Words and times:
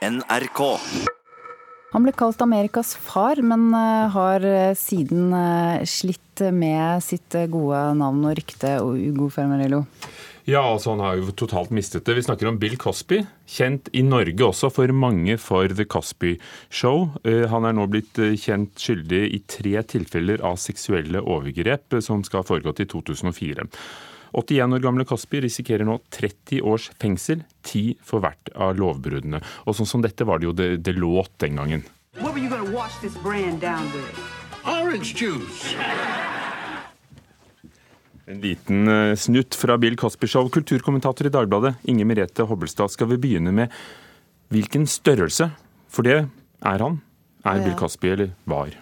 NRK. 0.00 0.60
Han 1.92 2.06
ble 2.06 2.12
kalt 2.16 2.40
Amerikas 2.40 2.94
far, 2.96 3.40
men 3.44 3.68
eh, 3.76 4.06
har 4.14 4.44
eh, 4.46 4.72
siden 4.78 5.34
eh, 5.36 5.82
slitt 5.84 6.40
med 6.56 7.02
sitt 7.04 7.34
gode 7.52 7.82
navn 7.98 8.22
og 8.24 8.36
rykte, 8.38 8.78
og 8.80 8.96
Ugo 8.96 9.28
Fermarello. 9.34 9.82
Ja, 10.48 10.62
altså 10.64 10.94
han 10.94 11.02
har 11.04 11.18
jo 11.18 11.34
totalt 11.36 11.74
mistet 11.74 12.06
det. 12.08 12.14
Vi 12.16 12.24
snakker 12.24 12.48
om 12.48 12.56
Bill 12.62 12.78
Cosby, 12.80 13.20
kjent 13.44 13.90
i 13.92 14.00
Norge 14.06 14.46
også 14.46 14.70
for 14.72 14.94
mange 14.96 15.36
for 15.38 15.68
The 15.68 15.84
Cosby 15.84 16.38
Show. 16.72 17.10
Han 17.52 17.68
er 17.68 17.76
nå 17.76 17.84
blitt 17.92 18.16
kjent 18.40 18.80
skyldig 18.80 19.20
i 19.36 19.42
tre 19.44 19.84
tilfeller 19.84 20.40
av 20.40 20.56
seksuelle 20.58 21.20
overgrep 21.20 22.00
som 22.02 22.24
skal 22.26 22.40
ha 22.40 22.48
foregått 22.48 22.80
i 22.82 22.88
2004. 22.88 23.68
81 24.32 24.76
år 24.76 24.82
gamle 24.84 25.06
Kaspi 25.08 25.40
risikerer 25.44 25.86
nå 25.88 25.98
30 26.14 26.62
års 26.66 26.90
fengsel, 27.00 27.44
10 27.66 27.98
for 28.06 28.22
hvert 28.24 28.52
av 28.54 28.76
lovbruddene. 28.78 29.42
Og 29.66 29.76
sånn 29.78 29.88
som 29.88 30.04
dette 30.04 30.26
var 30.28 30.40
det 30.40 30.50
jo 30.50 30.56
det, 30.56 30.68
det 30.86 30.96
låt 30.98 31.32
den 31.42 31.58
gangen. 31.60 31.86
En 38.30 38.40
liten 38.40 38.88
eh, 38.88 39.16
snutt 39.18 39.56
fra 39.58 39.78
Bill 39.78 39.96
Cosby 39.98 40.28
Show. 40.30 40.50
Kulturkommentator 40.54 41.26
i 41.26 41.32
Dagbladet, 41.34 41.74
Inger 41.90 42.06
Merete 42.06 42.46
Hobbelstad. 42.46 42.92
Skal 42.94 43.10
vi 43.10 43.18
begynne 43.18 43.50
med 43.54 43.74
hvilken 44.54 44.86
størrelse? 44.86 45.50
For 45.90 46.06
det 46.06 46.20
er 46.20 46.84
han. 46.84 47.00
Er 47.42 47.64
Bill 47.64 47.74
Cosby, 47.78 48.12
eller 48.12 48.30
var? 48.44 48.76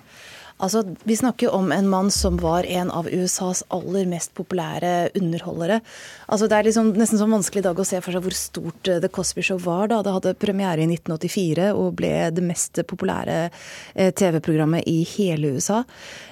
Altså, 0.59 0.83
Vi 1.05 1.17
snakker 1.17 1.55
om 1.55 1.73
en 1.73 1.89
mann 1.89 2.11
som 2.11 2.37
var 2.37 2.67
en 2.67 2.91
av 2.91 3.09
USAs 3.09 3.63
aller 3.69 4.07
mest 4.07 4.35
populære 4.35 5.11
underholdere. 5.15 5.81
Altså, 6.27 6.49
Det 6.49 6.57
er 6.57 6.65
liksom 6.67 6.93
nesten 6.99 7.19
sånn 7.19 7.31
vanskelig 7.31 7.63
i 7.63 7.69
dag 7.69 7.79
å 7.79 7.87
se 7.87 8.01
for 8.01 8.13
seg 8.13 8.23
hvor 8.23 8.35
stort 8.35 8.89
eh, 8.89 8.99
The 8.99 9.09
Cosby 9.09 9.43
Show 9.43 9.59
var. 9.63 9.89
da. 9.89 10.03
Det 10.03 10.13
hadde 10.17 10.35
premiere 10.35 10.83
i 10.83 10.89
1984 10.91 11.71
og 11.75 11.95
ble 11.95 12.31
det 12.35 12.43
mest 12.43 12.83
populære 12.91 13.51
eh, 13.95 14.11
TV-programmet 14.11 14.83
i 14.87 15.05
hele 15.07 15.55
USA. 15.55 15.85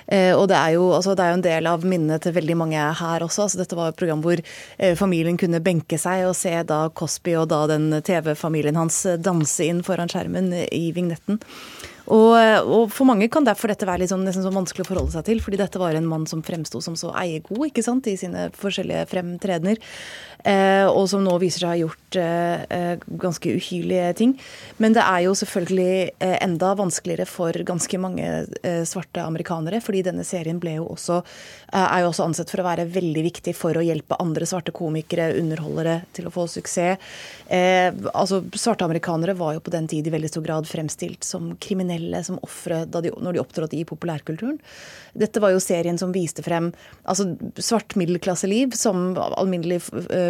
Eh, 0.07 0.35
og 0.35 0.49
det 0.51 0.59
er, 0.59 0.75
jo, 0.75 0.91
altså, 0.91 1.15
det 1.15 1.23
er, 1.23 1.31
jo, 1.31 1.39
en 1.39 1.47
del 1.47 1.67
av 1.71 1.87
minnene 1.87 2.19
til 2.19 2.35
veldig 2.35 2.57
mange 2.59 2.83
her 2.99 3.23
også. 3.23 3.47
Altså, 3.47 3.63
dette 3.63 3.79
var 3.79 3.95
et 3.95 4.01
program 4.01 4.23
hvor 4.27 4.43
familien 4.99 5.39
kunne 5.39 5.63
benke 5.63 5.99
seg 5.99 6.27
og 6.27 6.35
se 6.35 6.51
da 6.67 6.89
Cosby 6.91 7.37
og 7.39 7.51
da 7.55 7.67
den 7.71 7.93
TV-familien 8.03 8.77
hans 8.79 9.05
danse 9.23 9.63
inn 9.63 9.85
foran 9.87 10.11
skjermen 10.11 10.51
i 10.67 10.91
vignetten. 10.97 11.39
Og, 12.07 12.35
og, 12.37 12.85
For 12.95 13.09
mange 13.09 13.29
kan 13.33 13.47
derfor 13.47 13.73
dette 13.73 13.89
være 13.89 14.05
litt 14.05 14.13
sånn, 14.13 14.25
nesten 14.27 14.45
så 14.45 14.53
vanskelig 14.55 14.87
å 14.87 14.91
forholde 14.91 15.17
seg 15.17 15.27
til, 15.27 15.43
fordi 15.43 15.61
dette 15.61 15.81
var 15.83 15.97
en 15.97 16.09
mann 16.09 16.27
som 16.31 16.45
fremsto 16.47 16.83
som 16.85 16.97
så 16.99 17.13
eiegod 17.19 17.67
ikke 17.69 17.85
sant, 17.87 18.07
i 18.07 18.17
sine 18.21 18.49
forskjellige 18.57 19.09
fremtredener. 19.11 19.83
Eh, 20.47 20.87
og 20.87 21.09
som 21.11 21.25
nå 21.25 21.33
viser 21.43 21.65
seg 21.65 21.67
å 21.67 21.73
ha 21.73 21.79
gjort 21.81 22.19
eh, 22.21 22.61
eh, 22.71 23.05
ganske 23.19 23.51
uhyrlige 23.57 24.13
ting. 24.21 24.35
Men 24.83 24.95
det 24.95 25.03
er 25.03 25.25
jo 25.25 25.35
selvfølgelig 25.39 26.35
enda 26.47 26.73
vanskeligere 26.79 27.27
for 27.29 27.57
ganske 27.67 27.99
mange 28.01 28.29
svarte 28.87 29.25
amerikanere, 29.25 29.81
fordi 29.83 30.05
denne 30.07 30.25
serien 30.27 30.61
jo 30.67 30.87
også, 30.93 31.21
er 31.73 32.03
jo 32.03 32.11
også 32.11 32.27
ansett 32.27 32.51
for 32.51 32.61
å 32.61 32.67
være 32.67 32.87
veldig 32.91 33.23
viktig 33.27 33.55
for 33.57 33.77
å 33.79 33.85
hjelpe 33.85 34.19
andre 34.23 34.47
svarte 34.49 34.75
komikere, 34.75 35.31
underholdere, 35.41 36.01
til 36.17 36.29
å 36.29 36.33
få 36.35 36.47
suksess. 36.51 36.99
altså, 37.49 38.43
Svarte 38.57 38.85
amerikanere 38.85 39.37
var 39.39 39.55
jo 39.57 39.63
på 39.65 39.73
den 39.73 39.87
tid 39.89 40.07
i 40.07 40.13
veldig 40.15 40.31
stor 40.31 40.45
grad 40.47 40.69
fremstilt 40.69 41.25
som 41.25 41.55
kriminelle, 41.57 41.96
som 42.27 42.41
ofre 42.45 42.85
når 42.93 43.37
de 43.37 43.43
opptrådte 43.43 43.79
i 43.79 43.85
populærkulturen. 43.89 44.59
Dette 45.17 45.41
var 45.41 45.55
jo 45.55 45.63
serien 45.63 45.99
som 45.99 46.13
viste 46.15 46.45
frem 46.45 46.71
altså 47.09 47.31
svart 47.57 47.97
middelklasseliv 47.97 48.75
som 48.77 49.15
alminnelig 49.17 49.81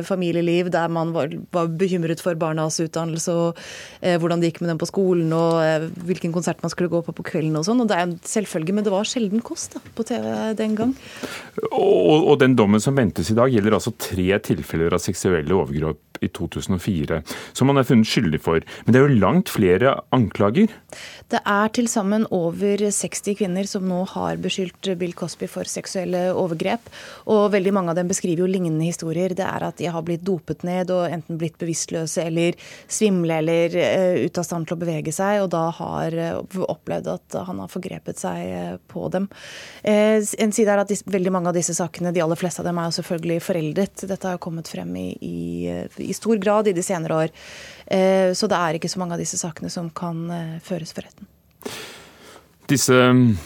familieliv 0.07 0.71
der 0.75 0.89
man 0.93 1.13
var, 1.15 1.33
var 1.55 1.71
bekymret 1.79 2.23
for 2.23 2.39
barnas 2.39 2.79
utdannelse 2.83 3.35
og 3.35 3.61
eh, 4.01 4.17
hvordan 4.21 4.43
det 4.43 4.53
gikk 4.53 4.63
med 4.63 4.73
dem 4.73 4.81
på 4.81 4.89
skolen 4.91 5.33
og 5.37 5.61
eh, 5.63 5.89
hvilken 6.07 6.35
konsert 6.35 6.63
man 6.65 6.73
skulle 6.73 6.93
gå 6.93 7.03
på 7.07 7.15
på 7.17 7.27
kvelden 7.31 7.59
og 7.59 7.67
sånn. 7.69 7.83
Og 7.83 7.91
det 7.91 7.99
er 7.99 8.07
en 8.07 8.17
selvfølge, 8.27 8.75
men 8.77 8.87
det 8.87 8.95
var 8.95 9.09
sjelden 9.09 9.43
kost 9.45 9.77
da, 9.77 9.83
på 9.97 10.07
TV 10.09 10.27
den 10.59 10.77
gang. 10.79 10.95
Og, 11.71 12.33
og 12.33 12.37
den 12.43 12.57
dommen 12.59 12.83
som 12.83 12.97
ventes 12.99 13.33
i 13.33 13.39
dag, 13.39 13.53
gjelder 13.53 13.79
altså 13.79 13.95
tre 14.01 14.29
tilfeller 14.45 14.97
av 14.97 15.03
seksuelle 15.03 15.57
overgrep 15.57 16.03
i 16.25 16.31
2004, 16.33 17.21
som 17.57 17.71
man 17.71 17.81
er 17.81 17.87
funnet 17.89 18.09
skyldig 18.09 18.41
for. 18.45 18.65
Men 18.85 18.95
det 18.95 19.01
er 19.01 19.07
jo 19.07 19.21
langt 19.21 19.53
flere 19.53 19.99
anklager? 20.17 20.73
Det 21.33 21.41
er 21.43 21.56
til 21.75 21.89
sammen 21.91 22.27
over 22.35 22.81
60 22.93 23.37
kvinner 23.39 23.69
som 23.69 23.87
nå 23.89 24.03
har 24.13 24.39
beskyldt 24.43 24.91
Bill 25.01 25.15
Cosby 25.17 25.49
for 25.51 25.69
seksuelle 25.71 26.29
overgrep. 26.37 26.91
Og 27.33 27.51
veldig 27.55 27.73
mange 27.77 27.93
av 27.93 27.99
dem 27.99 28.11
beskriver 28.11 28.45
jo 28.45 28.51
lignende 28.51 28.87
historier. 28.89 29.35
Det 29.37 29.47
er 29.47 29.67
at 29.67 29.79
de 29.81 29.91
har 29.93 30.05
blitt 30.07 30.25
dopet 30.27 30.65
ned 30.67 30.93
og 30.95 31.07
enten 31.11 31.41
blitt 31.41 31.59
bevisstløse 31.61 32.25
eller 32.27 32.59
svimle 32.87 33.41
eller 33.43 33.77
uh, 33.77 34.25
ute 34.27 34.43
av 34.43 34.49
stand 34.49 34.69
til 34.69 34.77
å 34.77 34.81
bevege 34.81 35.15
seg, 35.15 35.43
og 35.45 35.51
da 35.55 35.65
har 35.79 36.17
uh, 36.17 36.61
opplevd 36.67 37.11
at 37.13 37.39
han 37.49 37.65
har 37.65 37.73
forgrepet 37.73 38.23
seg 38.23 38.53
uh, 38.53 38.77
på 38.91 39.09
dem. 39.13 39.29
en 39.87 40.53
side 40.55 40.71
er 40.71 40.83
at 40.83 40.91
disse, 40.91 41.07
veldig 41.11 41.33
mange 41.35 41.51
av 41.51 41.57
disse 41.57 41.75
sakene, 41.77 42.13
de 42.15 42.23
aller 42.23 42.39
fleste 42.39 42.63
av 42.63 42.69
dem, 42.69 42.79
er 42.79 42.91
jo 42.91 42.99
selvfølgelig 43.01 43.43
foreldet. 43.45 44.07
Dette 44.07 44.29
har 44.29 44.37
jo 44.37 44.45
kommet 44.47 44.71
frem 44.71 44.95
i, 45.01 45.09
i 45.23 45.37
i 45.97 46.15
stor 46.15 46.37
grad 46.37 46.69
i 46.69 46.73
de 46.73 46.83
senere 46.83 47.15
år. 47.15 47.29
Eh, 47.87 48.33
så 48.33 48.49
det 48.51 48.59
er 48.59 48.79
ikke 48.79 48.91
så 48.91 49.03
mange 49.03 49.17
av 49.17 49.23
disse 49.23 49.39
sakene 49.41 49.71
som 49.73 49.91
kan 49.91 50.27
eh, 50.31 50.59
føres 50.65 50.95
for 50.95 51.07
retten. 51.07 51.29
Disse 52.67 52.97
episoden 52.97 53.37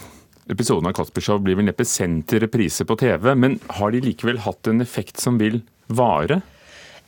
episodene 0.51 0.91
av 0.91 0.97
Cosby 0.99 1.23
blir 1.45 1.59
vel 1.61 1.69
neppe 1.69 1.85
sendt 1.87 2.31
til 2.33 2.43
reprise 2.43 2.87
på 2.87 2.97
TV, 2.99 3.35
men 3.39 3.61
har 3.79 3.93
de 3.95 4.01
likevel 4.03 4.41
hatt 4.43 4.67
en 4.67 4.83
effekt 4.83 5.21
som 5.23 5.39
vil 5.39 5.61
vare? 5.87 6.41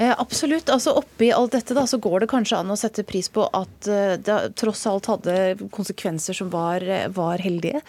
Eh, 0.02 0.14
absolutt. 0.18 0.70
altså 0.72 0.94
Oppi 0.98 1.28
alt 1.32 1.52
dette 1.52 1.74
da, 1.76 1.84
så 1.86 1.98
går 2.02 2.22
det 2.22 2.30
kanskje 2.32 2.58
an 2.58 2.72
å 2.72 2.78
sette 2.78 3.04
pris 3.06 3.28
på 3.30 3.44
at 3.54 3.88
eh, 3.90 4.14
det 4.18 4.38
tross 4.58 4.86
alt 4.90 5.06
hadde 5.10 5.68
konsekvenser 5.74 6.36
som 6.36 6.48
var, 6.50 6.82
var 7.14 7.42
heldige. 7.44 7.82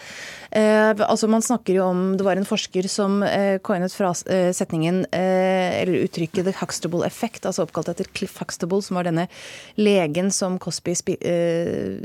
Eh, 0.50 0.92
altså 0.92 1.26
Man 1.32 1.42
snakker 1.42 1.78
jo 1.78 1.86
om 1.88 2.02
Det 2.18 2.26
var 2.26 2.38
en 2.38 2.46
forsker 2.46 2.86
som 2.92 3.22
eh, 3.26 3.56
coinet 3.64 3.94
fra 3.96 4.12
eh, 4.30 4.52
setningen, 4.54 5.04
eh, 5.16 5.53
eller 5.80 6.04
uttrykket 6.04 6.44
'the 6.44 6.54
Huxtable 6.60 7.04
effect', 7.06 7.46
altså 7.46 7.64
oppkalt 7.64 7.88
etter 7.92 8.08
Cliff 8.12 8.36
Huxtable, 8.40 8.82
som 8.82 8.98
var 8.98 9.08
denne 9.08 9.28
legen 9.76 10.30
som 10.30 10.58
Cosby 10.58 10.94
spi, 10.94 11.16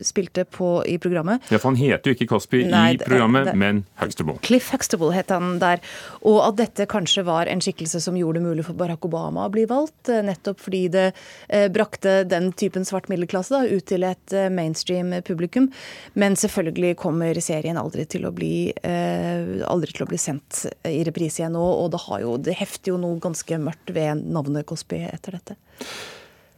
spilte 0.05 0.45
på 0.45 0.83
i 0.87 0.97
programmet. 0.97 1.41
Ja, 1.49 1.57
For 1.57 1.71
han 1.73 1.79
heter 1.79 2.11
jo 2.11 2.17
ikke 2.17 2.29
Cosby 2.35 2.63
Nei, 2.69 2.93
i 2.93 2.97
programmet, 2.97 3.51
det, 3.51 3.57
men 3.59 3.83
Huxtable. 4.01 4.37
Cliff 4.45 4.71
Huxtable 4.71 5.11
het 5.15 5.29
han 5.33 5.59
der. 5.59 5.83
Og 6.21 6.41
at 6.45 6.59
dette 6.61 6.87
kanskje 6.89 7.25
var 7.27 7.49
en 7.51 7.61
skikkelse 7.61 8.01
som 8.01 8.17
gjorde 8.17 8.39
det 8.39 8.47
mulig 8.47 8.65
for 8.65 8.77
Barack 8.77 9.05
Obama 9.05 9.47
å 9.47 9.53
bli 9.53 9.65
valgt 9.69 9.79
valgt, 9.79 10.09
eh, 10.09 10.23
nettopp 10.23 10.59
fordi 10.59 10.87
det 10.89 11.13
uh, 11.53 11.67
brakte 11.71 12.23
den 12.27 12.51
typen 12.53 12.85
svart 12.85 13.09
middelklasse 13.09 13.53
da, 13.53 13.65
ut 13.67 13.85
til 13.85 14.03
et 14.03 14.33
uh, 14.33 14.49
mainstream 14.49 15.13
publikum. 15.25 15.69
Men 16.13 16.35
selvfølgelig 16.35 16.95
kommer 16.99 17.39
serien 17.41 17.77
aldri 17.77 18.05
til 18.05 18.25
å 18.25 18.31
bli, 18.31 18.71
aldri 18.83 19.91
til 19.93 20.03
å 20.03 20.07
bli 20.09 20.17
sendt 20.19 20.65
i 20.87 21.01
reprise 21.07 21.41
igjen 21.41 21.53
nå, 21.55 21.63
og 21.63 21.91
det, 21.93 21.99
jo, 22.21 22.35
det 22.41 22.55
hefter 22.59 22.93
jo 22.93 22.99
noe 23.01 23.19
ganske 23.21 23.48
mørkt 23.57 23.89
ved 23.95 24.21
navnet 24.29 24.67
Cosby 24.69 25.01
etter 25.09 25.39
dette. 25.39 25.57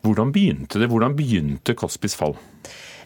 Hvordan 0.04 0.34
begynte 0.34 0.82
det? 0.82 0.90
Hvordan 0.92 1.16
begynte 1.16 1.78
Cosbys 1.78 2.18
fall? 2.18 2.36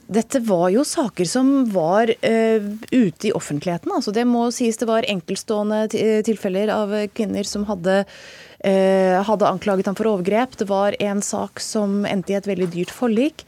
Dette 0.05 0.39
var 0.45 0.69
jo 0.69 0.83
saker 0.85 1.27
som 1.29 1.51
var 1.73 2.09
uh, 2.09 2.67
ute 2.91 3.29
i 3.29 3.33
offentligheten. 3.35 3.91
Altså, 3.93 4.13
det 4.15 4.25
må 4.29 4.47
sies 4.53 4.77
det 4.81 4.89
var 4.89 5.07
enkeltstående 5.09 5.85
tilfeller 6.25 6.71
av 6.73 6.93
kvinner 7.17 7.47
som 7.49 7.65
hadde 7.69 8.03
hadde 8.65 9.45
anklaget 9.45 9.85
ham 9.85 9.95
for 9.97 10.09
overgrep. 10.09 10.55
Det 10.57 10.65
var 10.69 10.95
en 11.03 11.21
sak 11.21 11.61
som 11.61 12.03
endte 12.09 12.33
i 12.33 12.37
et 12.39 12.47
veldig 12.49 12.69
dyrt 12.73 12.93
forlik. 12.93 13.43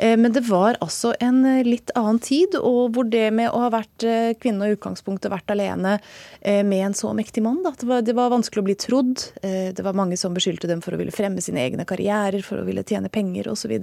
Eh, 0.00 0.16
men 0.16 0.32
det 0.32 0.40
var 0.48 0.78
altså 0.80 1.12
en 1.20 1.42
eh, 1.44 1.64
litt 1.66 1.92
annen 1.98 2.20
tid, 2.24 2.56
og 2.56 2.94
hvor 2.96 3.08
det 3.10 3.26
med 3.36 3.52
å 3.52 3.64
ha 3.66 3.70
vært 3.74 4.06
kvinne 4.40 4.66
og 4.66 4.78
utgangspunktet 4.78 5.32
vært 5.32 5.52
alene 5.52 5.98
med 6.40 6.80
en 6.86 6.94
så 6.96 7.10
mektig 7.12 7.42
mann, 7.44 7.58
da. 7.64 7.74
Det, 7.76 7.86
var, 7.88 8.04
det 8.06 8.14
var 8.16 8.32
vanskelig 8.32 8.62
å 8.62 8.68
bli 8.68 8.76
trodd. 8.80 9.26
Det 9.42 9.84
var 9.84 9.96
mange 9.98 10.16
som 10.16 10.32
beskyldte 10.32 10.70
dem 10.70 10.80
for 10.80 10.96
å 10.96 11.00
ville 11.00 11.12
fremme 11.12 11.42
sine 11.44 11.60
egne 11.66 11.84
karrierer, 11.88 12.40
for 12.46 12.62
å 12.62 12.64
ville 12.64 12.84
tjene 12.86 13.12
penger 13.12 13.50
osv. 13.52 13.74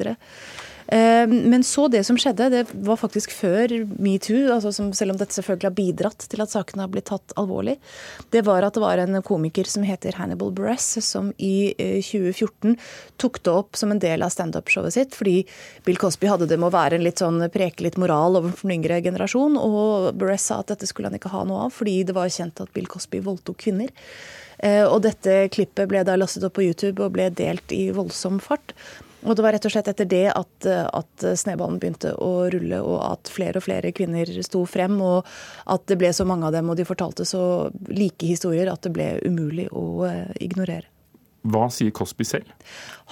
Eh, 0.88 1.28
men 1.28 1.64
så 1.64 1.88
det 1.92 2.03
som 2.08 2.18
skjedde, 2.20 2.50
det 2.50 2.63
var 2.88 3.00
faktisk 3.00 3.34
før 3.36 3.74
metoo, 4.00 4.45
altså 4.54 4.72
selv 4.95 5.13
om 5.13 5.19
dette 5.19 5.36
selvfølgelig 5.36 5.68
har 5.68 5.75
bidratt 5.75 6.28
til 6.31 6.44
at 6.44 6.54
sakene 6.54 6.86
har 6.86 6.92
blitt 6.94 7.10
tatt 7.12 7.36
alvorlig, 7.39 7.75
det 8.31 8.45
var 8.48 8.63
at 8.63 8.78
det 8.78 8.84
var 8.84 9.01
en 9.04 9.19
komiker 9.25 9.68
som 9.68 9.84
heter 9.88 10.16
Hannibal 10.19 10.54
Bress, 10.56 10.89
som 11.04 11.34
i 11.38 11.74
2014 11.78 12.72
eh, 12.72 12.88
tok 13.19 13.42
det 13.44 13.54
opp 13.54 13.80
som 13.80 13.92
en 13.92 14.01
del 14.01 14.24
av 14.24 14.31
standup-showet 14.31 14.95
sitt, 14.95 15.18
fordi 15.18 15.42
Bill 15.88 16.00
Cosby 16.00 16.31
hadde 16.31 16.48
det 16.48 16.60
med 16.60 16.72
å 16.72 16.78
være 16.78 17.00
en 17.00 17.06
litt 17.06 17.24
sånn 17.24 17.44
preke 17.51 17.84
litt 17.84 18.00
moral 18.00 18.39
overfor 18.39 18.69
den 18.69 18.78
yngre 18.80 19.01
generasjon, 19.04 19.60
og 19.60 20.13
Bress 20.18 20.48
sa 20.51 20.62
at 20.63 20.72
dette 20.72 20.88
skulle 20.88 21.12
han 21.12 21.19
ikke 21.19 21.34
ha 21.36 21.44
noe 21.48 21.68
av, 21.68 21.75
fordi 21.75 22.00
det 22.07 22.16
var 22.16 22.31
kjent 22.31 22.63
at 22.63 22.72
Bill 22.75 22.88
Cosby 22.88 23.19
voldtok 23.25 23.60
kvinner. 23.68 23.92
Eh, 24.63 24.86
og 24.88 25.04
dette 25.06 25.44
klippet 25.54 25.89
ble 25.89 26.01
da 26.07 26.16
lastet 26.18 26.45
opp 26.48 26.56
på 26.57 26.66
YouTube 26.66 27.04
og 27.04 27.13
ble 27.18 27.28
delt 27.36 27.74
i 27.75 27.89
voldsom 27.94 28.39
fart. 28.42 28.74
Og 29.27 29.35
det 29.35 29.44
var 29.44 29.56
rett 29.56 29.68
og 29.68 29.74
slett 29.74 29.89
etter 29.91 30.07
det 30.09 30.25
at, 30.31 30.68
at, 30.68 31.25
snøballen 31.39 31.79
begynte 31.81 32.13
å 32.24 32.47
rulle, 32.53 32.79
og 32.81 33.00
at 33.03 33.31
flere 33.31 33.59
og 33.59 33.68
flere 33.68 33.94
kvinner 33.95 34.29
sto 34.45 34.63
frem, 34.69 35.00
og 35.03 35.27
at 35.68 35.88
det 35.91 36.00
ble 36.00 36.13
så 36.15 36.25
mange 36.27 36.47
av 36.47 36.56
dem, 36.56 36.69
og 36.71 36.79
de 36.79 36.88
fortalte 36.88 37.27
så 37.27 37.41
like 37.91 38.27
historier 38.27 38.71
at 38.71 38.85
det 38.85 38.94
ble 38.95 39.15
umulig 39.27 39.68
å 39.75 40.06
uh, 40.07 40.29
ignorere. 40.39 40.88
Hva 41.47 41.68
sier 41.71 41.94
Cosby 41.95 42.25
selv? 42.27 42.47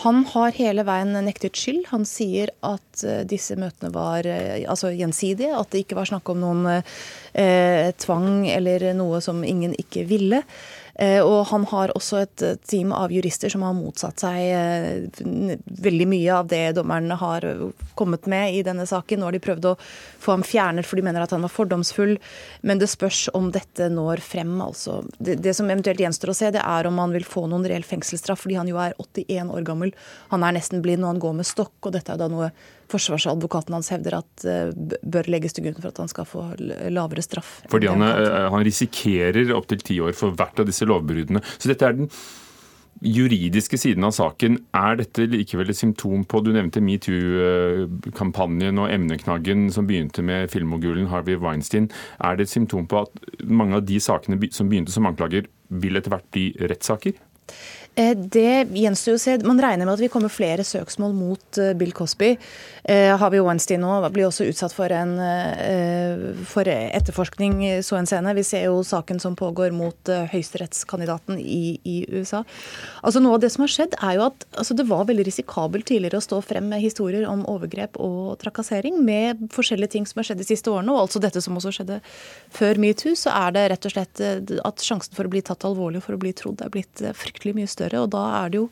Han 0.03 0.25
har 0.33 0.55
hele 0.57 0.83
veien 0.83 1.13
nektet 1.23 1.55
skyld. 1.55 1.85
Han 1.93 2.03
sier 2.09 2.51
at 2.67 3.03
uh, 3.05 3.21
disse 3.27 3.55
møtene 3.59 3.93
var 3.95 4.27
altså 4.27 4.91
gjensidige, 4.95 5.53
at 5.55 5.71
det 5.71 5.85
ikke 5.85 5.99
var 5.99 6.09
snakk 6.09 6.31
om 6.33 6.41
noen 6.43 6.65
eh, 6.71 7.91
tvang 8.01 8.47
eller 8.51 8.89
noe 8.97 9.21
som 9.23 9.43
ingen 9.47 9.75
ikke 9.79 10.03
ville. 10.09 10.41
Eh, 10.95 11.19
og 11.19 11.47
han 11.49 11.65
har 11.67 11.91
også 11.97 12.21
et 12.21 12.43
team 12.63 12.93
av 12.95 13.11
jurister 13.11 13.51
som 13.51 13.65
har 13.65 13.75
motsatt 13.75 14.23
seg 14.23 14.37
eh, 14.47 15.57
veldig 15.83 16.07
mye 16.07 16.37
av 16.37 16.47
det 16.51 16.61
dommerne 16.77 17.17
har 17.19 17.47
kommet 17.99 18.29
med 18.31 18.55
i 18.55 18.61
denne 18.63 18.85
saken. 18.87 19.19
Nå 19.19 19.27
har 19.27 19.35
de 19.35 19.43
prøvd 19.43 19.67
å 19.71 19.75
få 20.23 20.37
ham 20.37 20.45
fjernet 20.47 20.87
for 20.87 20.99
de 20.99 21.05
mener 21.05 21.25
at 21.25 21.35
han 21.35 21.43
var 21.43 21.53
fordomsfull. 21.53 22.15
Men 22.63 22.79
det 22.79 22.91
spørs 22.91 23.25
om 23.35 23.51
dette 23.55 23.89
når 23.91 24.23
frem. 24.23 24.55
altså. 24.63 25.01
Det, 25.17 25.37
det 25.43 25.55
som 25.57 25.69
eventuelt 25.69 25.99
gjenstår 25.99 26.31
å 26.31 26.37
se, 26.37 26.53
det 26.55 26.63
er 26.63 26.87
om 26.87 27.03
han 27.03 27.15
vil 27.15 27.27
få 27.27 27.45
noen 27.51 27.67
reell 27.67 27.85
fengselsstraff, 27.87 28.45
fordi 28.45 28.59
han 28.61 28.71
jo 28.71 28.79
er 28.81 28.95
81 29.01 29.51
år 29.51 29.67
gammel. 29.67 29.93
Han 30.31 30.47
er 30.47 30.55
nesten 30.55 30.83
blind, 30.85 31.03
og 31.03 31.15
han 31.15 31.23
går 31.27 31.37
med 31.41 31.49
stokk. 31.49 31.75
og 31.83 31.95
dette 31.97 32.15
er 32.15 32.21
da 32.21 32.31
noe 32.31 32.53
forsvarsadvokaten 32.91 33.75
hans 33.77 33.91
hevder 33.93 34.19
at 34.21 34.47
uh, 34.47 34.71
bør 35.01 35.29
legges 35.31 35.55
til 35.55 35.67
grunn 35.67 35.77
for 35.81 35.91
at 35.91 36.01
han 36.03 36.11
skal 36.11 36.29
få 36.29 36.47
lavere 36.93 37.25
straff. 37.25 37.59
Fordi 37.71 37.91
han, 37.91 38.05
uh, 38.05 38.47
han 38.53 38.65
risikerer 38.65 39.53
opptil 39.57 39.85
ti 39.85 39.99
år 40.03 40.17
for 40.17 40.35
hvert 40.37 40.61
av 40.61 40.69
disse 40.69 40.87
lovbruddene. 40.87 41.43
Så 41.57 41.71
dette 41.71 41.87
er 41.87 41.99
den 41.99 42.11
juridiske 43.03 43.77
siden 43.79 44.05
av 44.07 44.13
saken. 44.15 44.57
Er 44.75 44.99
dette 44.99 45.27
likevel 45.29 45.71
et 45.71 45.79
symptom 45.79 46.23
på 46.27 46.41
Du 46.45 46.51
nevnte 46.55 46.83
metoo-kampanjen 46.83 48.79
og 48.81 48.91
emneknaggen 48.91 49.67
som 49.73 49.87
begynte 49.89 50.23
med 50.25 50.49
filmmogulen 50.53 51.09
Harvey 51.11 51.39
Weinstein. 51.41 51.89
Er 52.23 52.37
det 52.37 52.47
et 52.47 52.55
symptom 52.55 52.87
på 52.87 53.03
at 53.03 53.43
mange 53.43 53.81
av 53.81 53.85
de 53.85 53.99
sakene 53.99 54.39
som 54.51 54.69
begynte 54.71 54.95
som 54.95 55.07
anklager, 55.09 55.49
vil 55.69 55.97
etter 55.97 56.13
hvert 56.13 56.29
bli 56.31 56.51
rettssaker? 56.61 57.17
Eh, 57.95 58.11
det 58.17 58.67
gjenstår 58.75 59.15
å 59.15 59.19
se. 59.21 59.37
Man 59.47 59.59
regner 59.63 59.87
med 59.87 59.95
at 59.95 60.03
vi 60.03 60.09
kommer 60.11 60.31
flere 60.31 60.65
søksmål 60.67 61.13
mot 61.15 61.59
eh, 61.61 61.71
Bill 61.79 61.93
Cosby. 61.95 62.33
Eh, 62.83 63.13
Harvey 63.15 63.39
Weinstein 63.39 63.79
nå 63.85 63.93
blir 64.11 64.27
også 64.27 64.47
utsatt 64.49 64.75
for, 64.75 64.91
en, 64.91 65.15
for 66.49 66.67
etterforskning 66.67 67.63
så 67.85 67.97
en 67.97 68.09
scene. 68.09 68.33
Vi 68.35 68.43
ser 68.45 68.65
jo 68.67 68.81
saken 68.85 69.21
som 69.23 69.37
pågår 69.39 69.71
mot 69.75 70.11
høyesterettskandidaten 70.31 71.39
i, 71.39 71.77
i, 71.87 71.95
USA. 72.11 72.43
Altså 73.01 73.23
Noe 73.23 73.39
av 73.39 73.45
det 73.45 73.51
som 73.53 73.63
har 73.63 73.71
skjedd, 73.71 73.95
er 74.03 74.19
jo 74.19 74.25
at 74.27 74.45
altså 74.59 74.75
det 74.77 74.87
var 74.89 75.07
veldig 75.07 75.25
risikabelt 75.29 75.87
tidligere 75.87 76.19
å 76.19 76.25
stå 76.25 76.41
frem 76.45 76.67
med 76.69 76.83
historier 76.83 77.25
om 77.31 77.45
overgrep 77.49 77.97
og 78.03 78.35
trakassering 78.43 78.99
med 79.07 79.47
forskjellige 79.55 79.95
ting 79.95 80.09
som 80.09 80.19
har 80.19 80.29
skjedd 80.29 80.43
de 80.43 80.49
siste 80.49 80.71
årene, 80.71 80.93
og 80.93 81.07
altså 81.07 81.23
dette 81.23 81.41
som 81.41 81.57
også 81.57 81.73
skjedde 81.79 82.01
før 82.53 82.81
metoo, 82.83 83.15
så 83.17 83.33
er 83.33 83.55
det 83.55 83.65
rett 83.71 83.89
og 83.89 83.95
slett 83.95 84.23
at 84.67 84.85
sjansen 84.85 85.15
for 85.15 85.25
å 85.25 85.33
bli 85.33 85.41
tatt 85.45 85.65
alvorlig 85.67 86.03
og 86.03 86.07
for 86.09 86.19
å 86.19 86.21
bli 86.21 86.35
trodd 86.37 86.61
er 86.61 86.73
blitt 86.73 87.01
fryktelig 87.17 87.55
mye 87.57 87.71
større 87.71 87.84
større. 87.85 88.05
Og 88.05 88.13
da 88.13 88.23
er 88.43 88.53
det 88.53 88.63
jo 88.63 88.69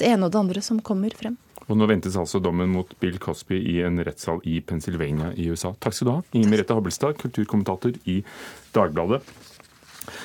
det 0.00 0.08
ene 0.08 0.28
og 0.28 0.34
det 0.34 0.40
andre 0.44 0.64
som 0.64 0.80
kommer 0.84 1.14
frem. 1.16 1.36
Og 1.70 1.76
Nå 1.78 1.86
ventes 1.86 2.16
altså 2.18 2.40
dommen 2.42 2.70
mot 2.72 2.88
Bill 2.98 3.18
Cosby 3.22 3.60
i 3.60 3.78
en 3.86 4.00
rettssal 4.02 4.40
i 4.48 4.58
Pennsylvania 4.60 5.30
i 5.38 5.46
USA. 5.52 5.70
Takk 5.78 5.94
skal 5.94 6.08
du 6.08 6.12
ha, 6.16 6.22
Inger 6.34 6.50
Merete 6.50 6.74
Habelstad, 6.74 7.18
kulturkommentator 7.20 7.94
i 8.10 8.20
Dagbladet. 8.74 9.22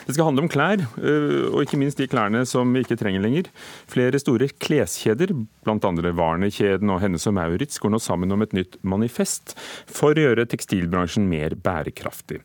Det 0.05 0.15
skal 0.15 0.29
handle 0.29 0.45
om 0.45 0.49
klær, 0.51 0.83
øh, 0.99 1.51
og 1.51 1.63
ikke 1.63 1.79
minst 1.81 1.99
de 2.01 2.07
klærne 2.09 2.43
som 2.49 2.73
vi 2.75 2.83
ikke 2.85 2.97
trenger 2.99 3.23
lenger. 3.23 3.49
Flere 3.91 4.19
store 4.21 4.49
kleskjeder, 4.49 5.33
bl.a. 5.65 5.91
Warner-kjeden 6.15 6.91
og 6.93 7.01
Hennes 7.03 7.27
og 7.29 7.37
Maurits, 7.37 7.79
går 7.81 7.93
nå 7.93 8.01
sammen 8.03 8.31
om 8.35 8.45
et 8.45 8.55
nytt 8.57 8.79
manifest 8.83 9.55
for 9.85 10.15
å 10.15 10.27
gjøre 10.27 10.47
tekstilbransjen 10.51 11.27
mer 11.29 11.57
bærekraftig. 11.59 12.41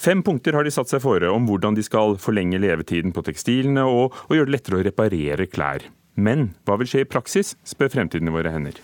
Fem 0.00 0.24
punkter 0.26 0.56
har 0.56 0.66
de 0.66 0.74
satt 0.74 0.92
seg 0.92 1.02
fore 1.04 1.30
om 1.32 1.48
hvordan 1.48 1.76
de 1.76 1.84
skal 1.86 2.16
forlenge 2.20 2.60
levetiden 2.62 3.14
på 3.16 3.24
tekstilene 3.26 3.86
og 3.86 4.16
gjøre 4.30 4.50
det 4.50 4.56
lettere 4.58 4.80
å 4.80 4.86
reparere 4.86 5.50
klær. 5.50 5.88
Men 6.20 6.50
hva 6.66 6.76
vil 6.80 6.90
skje 6.90 7.04
i 7.04 7.10
praksis, 7.10 7.54
spør 7.64 7.92
Fremtiden 7.94 8.28
i 8.28 8.34
våre 8.34 8.52
hender. 8.52 8.76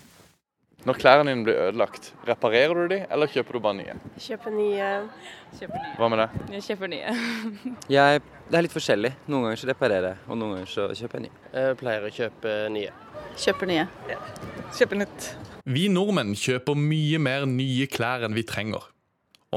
Når 0.87 0.99
klærne 1.01 1.33
dine 1.33 1.43
blir 1.43 1.57
ødelagt, 1.59 2.13
reparerer 2.29 2.79
du 2.79 2.93
de, 2.93 3.01
eller 3.11 3.27
kjøper 3.27 3.57
du 3.57 3.63
bare 3.65 3.75
nye? 3.75 3.95
Kjøper 4.23 4.53
nye. 4.55 4.91
Kjøper 5.59 5.81
nye. 5.83 5.95
Hva 5.99 6.09
med 6.13 6.21
det? 6.23 6.27
Jeg 6.55 6.63
kjøper 6.69 6.91
nye. 6.93 7.15
jeg, 7.97 8.21
det 8.47 8.59
er 8.61 8.65
litt 8.69 8.77
forskjellig. 8.77 9.11
Noen 9.27 9.49
ganger 9.49 9.59
så 9.59 9.71
reparerer 9.73 10.07
jeg, 10.13 10.21
og 10.29 10.39
noen 10.39 10.55
ganger 10.55 10.71
så 10.71 10.87
kjøper 10.95 11.19
jeg 11.19 11.27
nye. 11.27 11.41
Jeg 11.57 11.79
pleier 11.81 12.07
å 12.07 12.13
kjøpe 12.21 12.55
nye. 12.77 12.95
Kjøper 13.43 13.73
nye. 13.73 13.89
Ja. 14.13 14.21
Kjøper 14.79 15.03
nytt. 15.03 15.29
Vi 15.75 15.89
nordmenn 15.91 16.37
kjøper 16.39 16.79
mye 16.79 17.19
mer 17.27 17.51
nye 17.51 17.91
klær 17.91 18.29
enn 18.29 18.39
vi 18.39 18.47
trenger. 18.47 18.87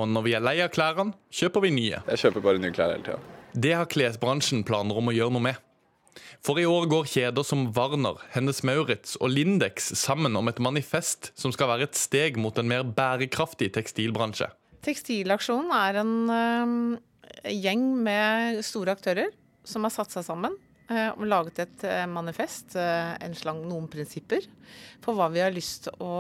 Og 0.02 0.10
når 0.10 0.26
vi 0.26 0.34
er 0.34 0.46
lei 0.50 0.58
av 0.66 0.74
klærne, 0.74 1.14
kjøper 1.30 1.68
vi 1.68 1.76
nye. 1.78 2.02
Jeg 2.10 2.24
kjøper 2.24 2.48
bare 2.50 2.64
nye 2.64 2.74
klær 2.74 2.96
hele 2.96 3.06
tida. 3.06 3.22
Det 3.54 3.78
har 3.78 3.86
klesbransjen 3.90 4.66
planer 4.66 4.98
om 4.98 5.14
å 5.14 5.14
gjøre 5.14 5.38
noe 5.38 5.46
med. 5.52 5.62
For 6.46 6.60
i 6.60 6.64
år 6.66 6.88
går 6.88 7.08
kjeder 7.12 7.44
som 7.44 7.66
Warner, 7.76 8.22
Hennes 8.32 8.62
Maurits 8.64 9.18
og 9.20 9.34
Lindex 9.34 9.92
sammen 10.00 10.38
om 10.40 10.48
et 10.48 10.62
manifest 10.64 11.34
som 11.40 11.52
skal 11.52 11.68
være 11.74 11.90
et 11.90 12.00
steg 12.00 12.40
mot 12.40 12.56
en 12.58 12.70
mer 12.70 12.88
bærekraftig 12.88 13.74
tekstilbransje. 13.76 14.48
Tekstilaksjonen 14.86 15.74
er 15.76 16.00
en 16.00 16.16
uh, 16.32 17.52
gjeng 17.52 17.84
med 18.08 18.64
store 18.64 18.96
aktører 18.96 19.36
som 19.68 19.84
har 19.84 19.92
satt 19.92 20.16
seg 20.16 20.24
sammen 20.30 20.56
uh, 20.56 21.12
og 21.12 21.28
laget 21.28 21.60
et 21.66 21.88
uh, 21.92 22.08
manifest, 22.08 22.78
en 22.80 23.36
slang 23.36 23.66
noen 23.68 23.92
prinsipper, 23.92 24.48
for 25.04 25.20
hva 25.20 25.28
vi 25.36 25.44
har 25.44 25.52
lyst 25.52 25.90
til 25.90 26.08
å 26.08 26.16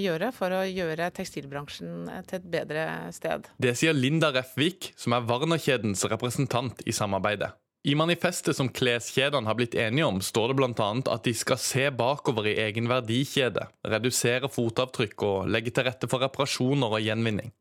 gjøre 0.00 0.32
for 0.32 0.56
å 0.56 0.64
gjøre 0.64 1.12
tekstilbransjen 1.20 2.08
til 2.30 2.40
et 2.40 2.52
bedre 2.56 2.86
sted. 3.12 3.52
Det 3.60 3.76
sier 3.76 3.92
Linda 3.92 4.32
Refvik, 4.32 4.94
som 4.96 5.20
er 5.20 5.28
Warner-kjedens 5.28 6.08
representant 6.08 6.80
i 6.88 6.96
samarbeidet. 6.96 7.52
I 7.82 7.94
manifestet 7.96 8.58
som 8.58 8.68
kleskjedene 8.68 9.48
har 9.48 9.56
blitt 9.56 9.74
enige 9.74 10.04
om, 10.04 10.18
står 10.20 10.50
det 10.50 10.56
bl.a. 10.58 10.88
at 11.14 11.24
de 11.24 11.32
skal 11.32 11.56
se 11.60 11.86
bakover 11.96 12.50
i 12.50 12.58
egen 12.66 12.90
verdikjede, 12.90 13.64
redusere 13.88 14.50
fotavtrykk 14.52 15.24
og 15.24 15.48
legge 15.48 15.72
til 15.72 15.86
rette 15.88 16.10
for 16.10 16.20
reparasjoner 16.20 16.98
og 16.98 17.00
gjenvinning. 17.00 17.54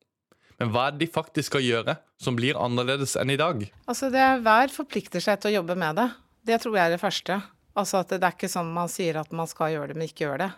Men 0.60 0.74
hva 0.74 0.89
er 0.89 0.98
det 0.98 1.06
de 1.06 1.13
faktisk 1.13 1.54
skal 1.54 1.63
gjøre, 1.63 1.95
som 2.19 2.36
blir 2.36 2.60
annerledes 2.60 3.16
enn 3.16 3.31
i 3.31 3.39
dag? 3.39 3.63
Altså 3.88 4.12
det 4.12 4.19
er 4.19 4.44
Hver 4.44 4.75
forplikter 4.75 5.24
seg 5.24 5.39
til 5.39 5.54
å 5.54 5.57
jobbe 5.62 5.80
med 5.80 6.01
det. 6.01 6.10
Det 6.51 6.60
tror 6.60 6.75
jeg 6.75 6.89
er 6.89 6.98
det 6.98 7.01
første. 7.06 7.39
Altså 7.80 8.01
at 8.01 8.12
Det 8.12 8.19
er 8.19 8.36
ikke 8.36 8.51
sånn 8.51 8.75
man 8.75 8.92
sier 8.92 9.22
at 9.22 9.31
man 9.31 9.48
skal 9.48 9.72
gjøre 9.72 9.94
det, 9.94 10.00
men 10.01 10.12
ikke 10.12 10.25
gjør 10.25 10.44
det. 10.44 10.51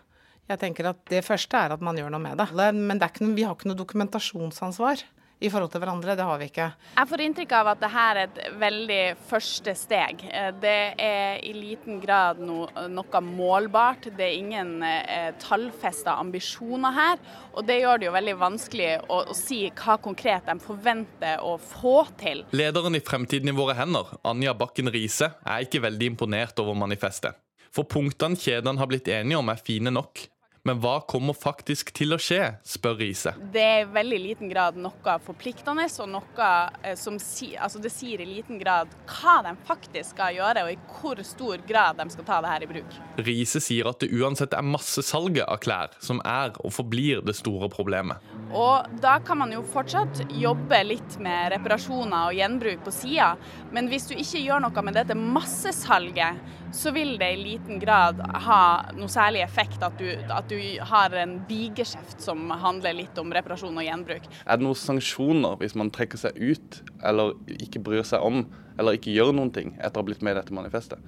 Jeg 0.50 0.58
tenker 0.64 0.90
at 0.90 1.06
Det 1.06 1.22
første 1.22 1.54
er 1.54 1.78
at 1.78 1.86
man 1.86 2.02
gjør 2.02 2.10
noe 2.10 2.24
med 2.24 2.42
det. 2.42 2.50
Men 2.74 2.98
det 2.98 3.14
noe, 3.22 3.36
vi 3.38 3.46
har 3.46 3.54
ikke 3.54 3.70
noe 3.70 3.78
dokumentasjonsansvar 3.78 5.06
i 5.42 5.50
forhold 5.50 5.72
til 5.74 5.82
hverandre. 5.82 6.16
Det 6.18 6.26
har 6.26 6.40
vi 6.40 6.48
ikke. 6.52 6.68
Jeg 6.96 7.10
får 7.10 7.24
inntrykk 7.26 7.54
av 7.58 7.70
at 7.72 7.82
dette 7.82 8.06
er 8.06 8.20
et 8.22 8.40
veldig 8.62 9.02
første 9.30 9.74
steg. 9.78 10.24
Eh, 10.30 10.50
det 10.62 10.80
er 11.02 11.42
i 11.48 11.54
liten 11.58 12.00
grad 12.04 12.42
no, 12.46 12.68
noe 12.92 13.22
målbart. 13.26 14.12
Det 14.18 14.28
er 14.28 14.38
ingen 14.38 14.76
eh, 14.86 15.32
tallfesta 15.42 16.16
ambisjoner 16.22 16.98
her. 16.98 17.22
Og 17.56 17.66
det 17.68 17.82
gjør 17.82 18.02
det 18.02 18.10
jo 18.10 18.16
veldig 18.16 18.36
vanskelig 18.42 18.92
å, 19.08 19.22
å, 19.34 19.38
si 19.38 19.64
hva 19.82 19.98
konkret 20.02 20.46
de 20.48 20.58
forventer 20.62 21.42
å 21.46 21.58
få 21.58 22.04
til. 22.22 22.46
Lederen 22.56 22.98
i 22.98 23.04
Fremtiden 23.04 23.50
i 23.50 23.56
våre 23.58 23.76
hender, 23.80 24.14
Anja 24.28 24.54
Bakken 24.58 24.92
Riise, 24.94 25.34
er 25.42 25.66
ikke 25.66 25.82
veldig 25.88 26.14
imponert 26.14 26.62
over 26.62 26.78
manifestet. 26.78 27.40
For 27.72 27.88
punktene 27.88 28.36
kjedene 28.36 28.82
har 28.82 28.90
blitt 28.92 29.08
enige 29.12 29.40
om 29.40 29.50
er 29.52 29.60
fine 29.64 29.94
nok, 29.96 30.26
men 30.68 30.82
hva 30.82 31.00
kommer 31.10 31.34
faktisk 31.38 31.90
til 31.98 32.14
å 32.14 32.20
skje, 32.22 32.54
spør 32.68 33.00
Riise. 33.00 33.34
Det 33.54 33.62
er 33.64 33.80
i 33.82 33.90
veldig 33.90 34.20
liten 34.22 34.52
grad 34.52 34.78
noe 34.78 35.16
forpliktende, 35.26 35.88
og 36.04 36.10
noe 36.12 36.50
eh, 36.84 36.94
som 37.00 37.18
si, 37.22 37.52
altså 37.58 37.82
det 37.82 37.92
sier 37.94 38.22
i 38.22 38.28
liten 38.30 38.60
grad 38.62 38.92
hva 39.10 39.40
de 39.48 39.56
faktisk 39.68 40.14
skal 40.14 40.38
gjøre, 40.38 40.66
og 40.66 40.74
i 40.74 40.78
hvor 41.00 41.22
stor 41.26 41.64
grad 41.68 41.98
de 41.98 42.08
skal 42.14 42.28
ta 42.28 42.40
det 42.44 42.54
her 42.54 42.66
i 42.66 42.70
bruk. 42.70 43.00
Riise 43.26 43.62
sier 43.64 43.90
at 43.90 44.04
det 44.04 44.12
uansett 44.14 44.54
er 44.58 44.66
massesalget 44.66 45.48
av 45.48 45.62
klær 45.64 45.98
som 46.04 46.22
er 46.28 46.54
og 46.62 46.74
forblir 46.76 47.26
det 47.26 47.38
store 47.40 47.70
problemet. 47.72 48.22
Og 48.52 49.02
da 49.02 49.16
kan 49.24 49.40
man 49.42 49.54
jo 49.56 49.64
fortsatt 49.66 50.26
jobbe 50.36 50.82
litt 50.84 51.18
med 51.24 51.54
reparasjoner 51.56 52.30
og 52.30 52.38
gjenbruk 52.38 52.86
på 52.86 52.94
sida, 52.94 53.34
men 53.72 53.90
hvis 53.90 54.10
du 54.12 54.18
ikke 54.18 54.44
gjør 54.44 54.66
noe 54.66 54.86
med 54.86 55.00
dette 55.00 55.18
massesalget, 55.18 56.42
så 56.72 56.92
vil 56.96 57.18
det 57.20 57.34
i 57.34 57.40
liten 57.40 57.80
grad 57.82 58.20
ha 58.46 58.62
noe 58.96 59.12
særlig 59.12 59.44
effekt 59.44 59.84
at 59.84 59.98
du, 60.00 60.08
at 60.32 60.51
du 60.52 60.80
har 60.84 61.14
en 61.16 61.38
bigeskjeft 61.48 62.22
som 62.22 62.50
handler 62.52 62.98
litt 62.98 63.20
om 63.22 63.32
reparasjon 63.32 63.78
og 63.78 63.86
gjenbruk. 63.86 64.26
Er 64.44 64.60
det 64.60 64.66
noen 64.66 64.78
sanksjoner 64.78 65.56
hvis 65.62 65.78
man 65.80 65.92
trekker 65.94 66.20
seg 66.20 66.36
ut, 66.36 66.82
eller 67.08 67.38
ikke 67.56 67.80
bryr 67.84 68.04
seg 68.08 68.24
om, 68.26 68.44
eller 68.80 68.98
ikke 68.98 69.14
gjør 69.16 69.32
noen 69.38 69.54
ting 69.56 69.76
etter 69.80 69.96
å 69.96 70.04
ha 70.04 70.10
blitt 70.10 70.26
med 70.26 70.36
i 70.36 70.40
dette 70.42 70.56
manifestet? 70.56 71.00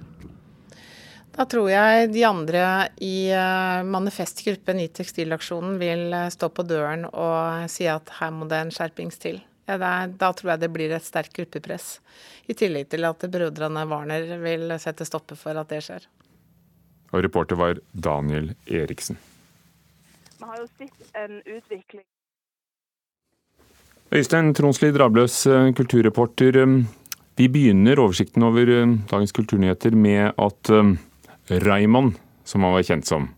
Da 1.34 1.44
tror 1.50 1.66
jeg 1.66 2.12
de 2.14 2.22
andre 2.28 2.62
i 3.02 3.26
eh, 3.34 3.80
manifestgruppen 3.90 4.78
i 4.78 4.86
Tekstilaksjonen 4.94 5.76
vil 5.80 6.14
eh, 6.14 6.30
stå 6.30 6.48
på 6.54 6.64
døren 6.64 7.08
og 7.10 7.66
si 7.72 7.88
at 7.90 8.12
her 8.20 8.30
må 8.32 8.46
det 8.48 8.62
en 8.62 8.72
skjerpings 8.72 9.18
til. 9.20 9.42
Ja, 9.66 9.76
er, 9.80 10.14
da 10.14 10.30
tror 10.36 10.54
jeg 10.54 10.62
det 10.62 10.70
blir 10.72 10.94
et 10.94 11.04
sterkt 11.04 11.34
gruppepress. 11.36 11.98
I 12.46 12.54
tillegg 12.56 12.92
til 12.94 13.04
at 13.08 13.26
brødrene 13.34 13.84
Warner 13.90 14.36
vil 14.44 14.76
sette 14.78 15.08
stopper 15.08 15.40
for 15.40 15.58
at 15.58 15.72
det 15.72 15.82
skjer. 15.88 16.06
Og 17.10 17.22
reporter 17.26 17.58
var 17.58 17.82
Daniel 17.92 18.52
Eriksen. 18.70 19.18
Vi 20.44 20.48
har 20.50 20.58
jo 20.60 20.66
sett 20.76 21.14
en 21.16 21.38
utvikling 21.40 22.04
Øystein 24.12 24.52
Tronsli 24.52 24.90
Drabløs, 24.92 25.46
eh, 25.48 25.72
kulturreporter. 25.72 26.58
Eh, 26.60 26.84
vi 27.40 27.48
begynner 27.48 27.96
oversikten 28.02 28.44
over 28.44 28.68
eh, 28.68 28.84
dagens 29.08 29.32
kulturnyheter 29.32 29.96
med 29.96 30.36
at 30.36 30.68
Raymond, 31.48 32.20
som 32.44 32.62
han 32.62 32.72
var 32.76 32.84
kjent 32.84 33.08
som, 33.08 33.32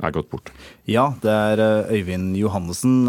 er 0.00 0.10
gått 0.16 0.30
bort. 0.30 0.48
Ja, 0.88 1.12
det 1.20 1.28
er 1.28 1.92
Øyvind 1.92 2.32
Johannessen 2.40 3.04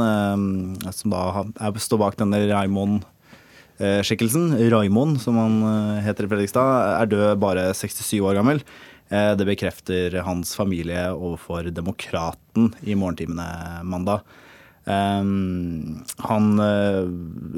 som 0.91 1.09
da 1.15 1.47
står 1.79 2.03
bak 2.03 2.19
denne 2.19 2.51
Raymond-skikkelsen. 2.51 4.59
Raymond, 4.75 5.23
som 5.23 5.39
han 5.39 6.03
heter 6.03 6.27
i 6.27 6.29
Fredrikstad, 6.35 6.99
er 6.99 7.07
død 7.07 7.39
bare 7.39 7.71
67 7.71 8.19
år 8.19 8.35
gammel. 8.35 8.59
Det 9.11 9.43
bekrefter 9.43 10.13
hans 10.23 10.53
familie 10.55 11.09
overfor 11.11 11.67
Demokraten 11.75 12.69
i 12.87 12.95
morgentimene 12.95 13.81
mandag. 13.83 14.21
Um, 14.87 15.99
han 16.23 16.47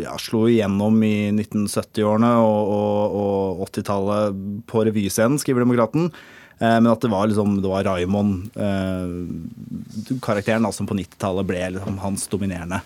ja, 0.02 0.16
slo 0.18 0.48
igjennom 0.50 0.98
i 1.06 1.30
1970-årene 1.30 2.32
og, 2.42 2.74
og, 2.74 3.20
og 3.22 3.62
80-tallet 3.68 4.42
på 4.74 4.82
revyscenen, 4.90 5.38
skriver 5.42 5.62
Demokraten. 5.62 6.10
Eh, 6.64 6.80
men 6.80 6.92
at 6.92 7.02
det 7.02 7.12
var, 7.12 7.28
liksom, 7.28 7.58
var 7.66 7.84
Raymond, 7.84 8.52
eh, 8.56 10.18
karakteren, 10.22 10.72
som 10.72 10.88
på 10.88 10.98
90-tallet 10.98 11.50
ble 11.50 11.62
liksom 11.76 12.00
hans 12.04 12.28
dominerende 12.32 12.82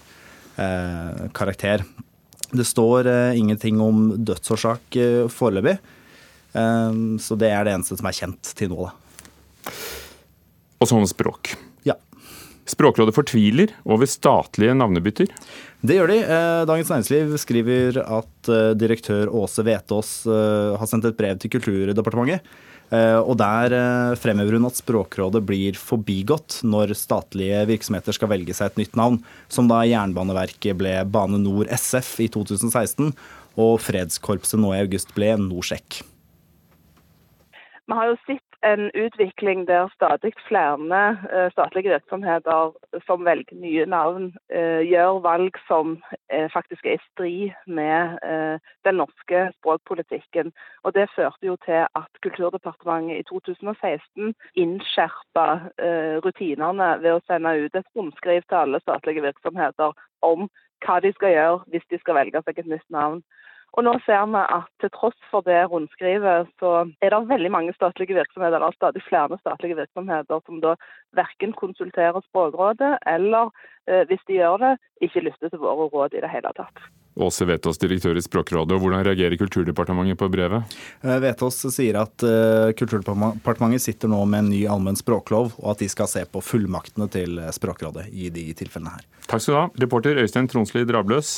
eh, 0.56 1.28
karakter. 1.38 1.84
Det 2.48 2.64
står 2.64 3.10
ingenting 3.36 3.82
om 3.84 4.14
dødsårsak 4.24 4.96
foreløpig, 5.28 5.74
så 7.22 7.38
det 7.40 7.52
er 7.54 7.68
det 7.68 7.76
eneste 7.76 7.98
som 8.00 8.10
er 8.10 8.18
kjent 8.18 8.52
til 8.58 8.72
nå. 8.74 8.88
Da. 8.88 9.74
Og 10.82 10.90
sånn 10.90 11.08
språk. 11.10 11.54
Ja. 11.88 11.96
Språkrådet 12.70 13.16
fortviler 13.16 13.74
over 13.88 14.10
statlige 14.10 14.76
navnebytter? 14.78 15.30
Det 15.86 15.98
gjør 15.98 16.12
de. 16.12 16.22
Dagens 16.70 16.90
Næringsliv 16.92 17.36
skriver 17.42 18.02
at 18.04 18.52
direktør 18.80 19.30
Åse 19.44 19.66
Vetås 19.68 20.16
har 20.28 20.90
sendt 20.90 21.06
et 21.10 21.20
brev 21.20 21.38
til 21.42 21.54
Kulturdepartementet 21.54 22.42
Eh, 22.88 23.20
og 23.20 23.36
Der 23.40 23.74
eh, 23.76 24.16
fremhever 24.20 24.56
hun 24.56 24.68
at 24.70 24.80
Språkrådet 24.80 25.42
blir 25.48 25.76
forbigått 25.80 26.62
når 26.64 26.96
statlige 26.96 27.66
virksomheter 27.68 28.16
skal 28.16 28.32
velge 28.32 28.56
seg 28.56 28.72
et 28.72 28.84
nytt 28.84 29.00
navn, 29.00 29.20
som 29.52 29.68
da 29.68 29.82
Jernbaneverket 29.88 30.78
ble 30.80 30.94
Bane 31.12 31.42
Nor 31.42 31.68
SF 31.68 32.14
i 32.24 32.30
2016, 32.32 33.12
og 33.60 33.74
Fredskorpset 33.84 34.62
nå 34.62 34.72
i 34.76 34.84
august 34.86 35.12
ble 35.18 35.34
Norsec. 35.42 36.00
Vi 37.88 37.94
har 37.94 38.08
jo 38.08 38.16
sett 38.26 38.58
en 38.68 38.92
utvikling 38.92 39.62
der 39.68 39.88
stadig 39.94 40.34
flere 40.48 41.00
eh, 41.32 41.52
statlige 41.52 41.94
virksomheter 41.94 42.74
som 43.06 43.24
velger 43.26 43.56
nye 43.56 43.86
navn, 43.88 44.34
eh, 44.52 44.82
gjør 44.84 45.22
valg 45.24 45.56
som 45.68 45.94
eh, 46.30 46.50
faktisk 46.52 46.86
er 46.86 46.98
i 46.98 47.06
strid 47.06 47.54
med 47.66 48.20
den 48.84 49.00
norske 49.00 49.46
språkpolitikken. 49.60 50.52
Og 50.84 50.94
Det 50.94 51.08
førte 51.16 51.48
jo 51.48 51.56
til 51.66 51.88
at 51.88 52.22
Kulturdepartementet 52.22 53.22
i 53.22 53.28
2016 53.32 54.36
innskjerpa 54.56 55.48
rutinene 56.26 56.90
ved 57.00 57.14
å 57.14 57.24
sende 57.28 57.56
ut 57.56 57.76
et 57.76 57.92
rundskriv 57.96 58.44
til 58.50 58.58
alle 58.66 58.84
statlige 58.84 59.24
virksomheter 59.24 59.96
om 60.22 60.50
hva 60.84 61.00
de 61.00 61.14
skal 61.16 61.36
gjøre 61.38 61.64
hvis 61.72 61.88
de 61.92 62.00
skal 62.04 62.20
velge 62.20 62.44
seg 62.44 62.60
et 62.60 62.74
nytt 62.76 62.90
navn. 62.90 63.24
Og 63.78 63.86
nå 63.86 63.94
ser 64.06 64.24
vi 64.32 64.42
at 64.42 64.70
til 64.82 64.92
tross 64.96 65.18
for 65.32 65.46
det 65.46 65.60
rundskrivet, 65.70 66.50
så 66.62 66.88
er 67.04 67.14
det 67.14 67.24
veldig 67.30 67.52
mange 67.54 67.76
statlige 67.76 68.16
virksomheter, 68.18 68.58
eller 68.58 68.76
stadig 68.78 69.04
flere 69.06 69.38
statlige 69.42 69.78
virksomheter 69.78 70.42
som 70.46 70.62
da 70.64 70.78
verken 71.18 71.54
konsulterer 71.58 72.24
Språkrådet, 72.30 72.96
eller 73.06 73.52
eh, 73.86 74.06
hvis 74.10 74.24
de 74.30 74.40
gjør 74.40 74.64
det, 74.64 74.72
ikke 75.06 75.28
lytter 75.28 75.52
til 75.52 75.62
våre 75.62 75.90
råd 75.94 76.18
i 76.18 76.24
det 76.24 76.32
hele 76.32 76.54
tatt. 76.58 76.88
Åse 77.18 77.46
Vetås, 77.50 77.80
direktør 77.82 78.18
i 78.18 78.22
Språkrådet. 78.22 78.76
og 78.76 78.82
Hvordan 78.82 79.06
reagerer 79.06 79.38
Kulturdepartementet 79.42 80.18
på 80.18 80.30
brevet? 80.34 80.78
Eh, 81.02 81.18
Vetås 81.22 81.60
sier 81.74 81.98
at 82.02 82.26
uh, 82.26 82.74
Kulturdepartementet 82.78 83.84
sitter 83.84 84.10
nå 84.10 84.24
med 84.26 84.46
en 84.46 84.52
ny 84.54 84.64
allmenn 84.70 84.98
språklov, 84.98 85.54
og 85.58 85.74
at 85.74 85.82
de 85.82 85.90
skal 85.92 86.10
se 86.10 86.26
på 86.30 86.42
fullmaktene 86.46 87.10
til 87.14 87.42
Språkrådet 87.54 88.08
i 88.14 88.32
de 88.34 88.48
tilfellene 88.58 88.98
her. 88.98 89.06
Takk 89.28 89.44
skal 89.44 89.54
du 89.54 89.60
ha, 89.60 89.68
reporter 89.86 90.22
Øystein 90.22 90.50
Tronsli 90.50 90.86
Drabløs. 90.88 91.34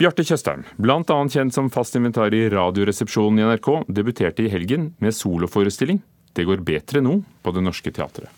Bjarte 0.00 0.24
Tjøstheim, 0.24 0.62
bl.a. 0.80 1.16
kjent 1.28 1.52
som 1.52 1.66
fast 1.68 1.92
inventar 1.98 2.32
i 2.32 2.46
Radioresepsjonen 2.48 3.36
i 3.36 3.44
NRK, 3.44 3.66
debuterte 3.92 4.46
i 4.46 4.48
helgen 4.48 4.94
med 4.96 5.12
soloforestilling 5.12 5.98
'Det 6.32 6.46
går 6.48 6.62
bedre 6.64 7.02
nå' 7.04 7.20
på 7.42 7.52
Det 7.52 7.60
Norske 7.60 7.90
Teatret. 7.92 8.30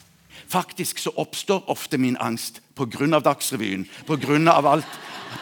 Faktisk 0.49 0.99
så 0.99 1.13
oppstår 1.15 1.63
ofte 1.71 1.99
min 1.99 2.17
angst 2.19 2.59
pga. 2.75 3.21
Dagsrevyen, 3.21 3.87
pga. 4.07 4.51
Alt, 4.51 4.85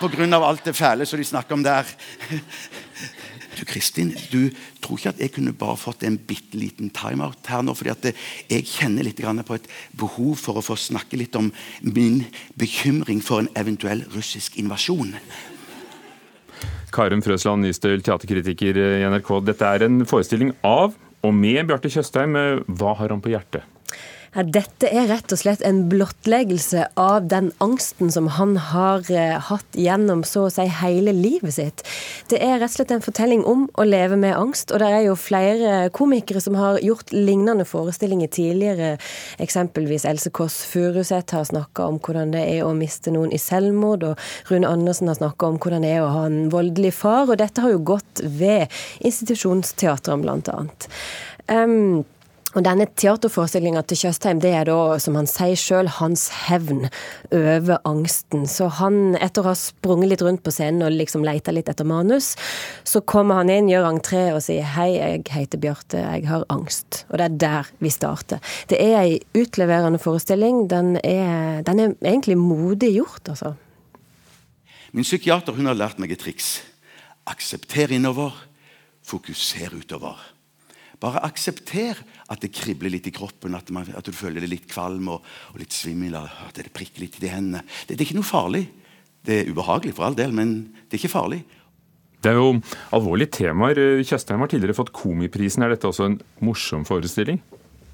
av 0.02 0.44
alt 0.44 0.64
det 0.64 0.76
fæle 0.76 1.06
som 1.06 1.16
de 1.16 1.24
snakker 1.24 1.54
om 1.54 1.62
der. 1.62 1.86
Du 3.58 3.64
Kristin, 3.64 4.14
du 4.30 4.50
tror 4.82 4.98
ikke 4.98 5.08
at 5.08 5.20
jeg 5.20 5.32
kunne 5.32 5.52
bare 5.52 5.76
fått 5.76 6.02
en 6.02 6.18
bitte 6.18 6.56
liten 6.56 6.90
timeout 6.90 7.46
her 7.46 7.62
nå? 7.62 7.74
fordi 7.74 7.90
at 7.90 8.14
jeg 8.50 8.64
kjenner 8.64 9.02
litt 9.02 9.20
på 9.46 9.54
et 9.54 9.68
behov 9.96 10.36
for 10.36 10.56
å 10.56 10.62
få 10.62 10.76
snakke 10.76 11.16
litt 11.16 11.34
om 11.36 11.50
min 11.80 12.26
bekymring 12.58 13.22
for 13.22 13.40
en 13.40 13.48
eventuell 13.56 14.04
russisk 14.14 14.56
invasjon. 14.56 15.16
Karum 16.94 17.22
Frøsland 17.24 17.64
Nystøl, 17.64 18.02
teaterkritiker 18.04 18.78
i 18.78 19.04
NRK. 19.10 19.34
Dette 19.46 19.66
er 19.66 19.86
en 19.86 20.02
forestilling 20.08 20.54
av 20.66 20.96
og 21.20 21.36
med 21.36 21.68
Bjarte 21.68 21.90
Tjøstheim. 21.92 22.36
Hva 22.66 22.96
har 22.98 23.12
han 23.12 23.22
på 23.24 23.32
hjertet? 23.32 23.66
Ja, 24.30 24.44
dette 24.46 24.86
er 24.86 25.08
rett 25.10 25.32
og 25.34 25.40
slett 25.40 25.62
en 25.66 25.80
blottleggelse 25.90 26.84
av 27.02 27.24
den 27.26 27.48
angsten 27.58 28.12
som 28.14 28.28
han 28.36 28.52
har 28.70 29.08
eh, 29.10 29.34
hatt 29.42 29.74
gjennom 29.74 30.20
så 30.22 30.44
å 30.46 30.52
si 30.54 30.68
hele 30.70 31.10
livet 31.16 31.56
sitt. 31.56 31.82
Det 32.30 32.38
er 32.38 32.60
rett 32.60 32.70
og 32.70 32.76
slett 32.76 32.92
en 32.94 33.02
fortelling 33.02 33.42
om 33.42 33.64
å 33.74 33.86
leve 33.88 34.14
med 34.22 34.36
angst, 34.38 34.70
og 34.70 34.84
det 34.84 34.90
er 34.94 35.02
jo 35.08 35.16
flere 35.18 35.88
komikere 35.96 36.42
som 36.44 36.54
har 36.60 36.78
gjort 36.86 37.10
lignende 37.10 37.66
forestillinger 37.66 38.30
tidligere. 38.30 38.92
Eksempelvis 39.42 40.06
Else 40.06 40.30
Kåss 40.30 40.60
Furuseth 40.70 41.34
har 41.34 41.50
snakka 41.50 41.90
om 41.90 41.98
hvordan 41.98 42.30
det 42.36 42.44
er 42.52 42.62
å 42.68 42.70
miste 42.78 43.10
noen 43.10 43.34
i 43.34 43.42
selvmord, 43.42 44.06
og 44.12 44.30
Rune 44.52 44.70
Andersen 44.70 45.10
har 45.10 45.18
snakka 45.18 45.50
om 45.50 45.58
hvordan 45.58 45.82
det 45.82 45.96
er 45.96 46.06
å 46.06 46.14
ha 46.14 46.22
en 46.30 46.46
voldelig 46.54 46.94
far, 47.02 47.26
og 47.26 47.42
dette 47.42 47.66
har 47.66 47.74
jo 47.74 47.82
gått 47.96 48.22
ved 48.22 48.70
institusjonsteatrene, 49.02 50.22
blant 50.22 50.54
annet. 50.54 50.90
Um, 51.50 52.06
og 52.50 52.64
denne 52.66 52.88
teaterforestillinga 52.98 53.84
til 53.86 54.00
Tjøstheim, 54.00 54.40
det 54.42 54.50
er 54.58 54.66
da, 54.66 54.96
som 54.98 55.14
han 55.14 55.28
sier 55.30 55.58
sjøl, 55.58 55.86
hans 56.00 56.24
hevn 56.48 56.88
over 57.30 57.78
angsten. 57.86 58.42
Så 58.50 58.66
han, 58.80 59.14
etter 59.22 59.44
å 59.44 59.52
ha 59.52 59.54
sprunget 59.58 60.10
litt 60.10 60.24
rundt 60.26 60.42
på 60.42 60.50
scenen 60.54 60.82
og 60.82 60.96
liksom 60.96 61.22
leita 61.26 61.54
litt 61.54 61.70
etter 61.70 61.86
manus, 61.86 62.32
så 62.82 63.04
kommer 63.06 63.38
han 63.38 63.52
inn, 63.54 63.70
gjør 63.70 63.86
entré 63.92 64.24
og 64.34 64.42
sier 64.42 64.66
hei, 64.74 64.88
jeg 64.96 65.22
heter 65.30 65.62
Bjarte, 65.62 66.02
jeg 66.02 66.26
har 66.26 66.48
angst. 66.50 67.04
Og 67.12 67.20
det 67.20 67.28
er 67.28 67.38
der 67.44 67.70
vi 67.78 67.94
starter. 67.94 68.42
Det 68.72 68.82
er 68.82 68.98
ei 69.04 69.14
utleverende 69.38 70.02
forestilling. 70.02 70.64
Den 70.72 70.96
er, 71.04 71.62
den 71.66 71.84
er 71.84 71.94
egentlig 72.02 72.38
modig 72.40 72.96
gjort, 72.96 73.30
altså. 73.30 73.54
Min 74.90 75.06
psykiater 75.06 75.54
hun 75.54 75.70
har 75.70 75.78
lært 75.78 76.02
meg 76.02 76.16
et 76.16 76.24
triks. 76.26 76.56
Aksepter 77.30 77.94
innover, 77.94 78.34
fokuser 79.06 79.78
utover. 79.78 80.18
Bare 81.00 81.22
aksepter 81.24 82.00
at 82.30 82.42
det 82.42 82.52
kribler 82.52 82.92
litt 82.92 83.08
i 83.08 83.14
kroppen, 83.14 83.56
at, 83.56 83.70
man, 83.72 83.88
at 83.96 84.04
du 84.04 84.12
føler 84.12 84.42
deg 84.42 84.52
litt 84.52 84.68
kvalm 84.70 85.08
og, 85.14 85.24
og 85.54 85.62
litt 85.62 85.72
svimmel. 85.72 86.18
At 86.20 86.58
det 86.58 86.72
prikker 86.76 87.06
litt 87.06 87.16
i 87.16 87.24
de 87.24 87.32
hendene. 87.32 87.64
Det, 87.86 87.94
det 87.94 88.02
er 88.02 88.08
ikke 88.10 88.20
noe 88.20 88.28
farlig. 88.28 88.66
Det 89.24 89.38
er 89.40 89.50
ubehagelig 89.52 89.96
for 89.96 90.08
all 90.08 90.16
del, 90.16 90.34
men 90.36 90.54
det 90.88 90.96
er 90.96 91.02
ikke 91.02 91.12
farlig. 91.12 91.40
Det 92.20 92.34
er 92.34 92.36
jo 92.36 92.58
alvorlige 92.92 93.32
temaer. 93.38 93.80
Tjøstheim 94.04 94.42
har 94.44 94.50
tidligere 94.52 94.76
fått 94.76 94.92
Komiprisen. 94.96 95.64
Er 95.64 95.72
dette 95.72 95.88
også 95.88 96.08
en 96.10 96.18
morsom 96.44 96.84
forestilling? 96.88 97.40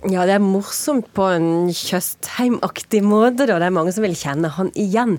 Ja, 0.04 0.26
det 0.28 0.34
er 0.36 0.42
morsomt 0.44 1.06
på 1.16 1.24
en 1.32 1.70
Tjøstheim-aktig 1.72 2.98
måte, 3.00 3.46
da. 3.48 3.56
Det 3.56 3.64
er 3.70 3.72
mange 3.72 3.94
som 3.96 4.04
vil 4.04 4.12
kjenne 4.12 4.50
han 4.52 4.68
igjen. 4.76 5.14